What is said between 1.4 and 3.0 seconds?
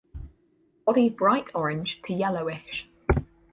orange to yellowish.